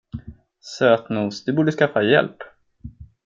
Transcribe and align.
Sötnos, 0.69 1.43
du 1.43 1.53
borde 1.53 1.71
skaffa 1.71 2.01
hjälp. 2.03 2.37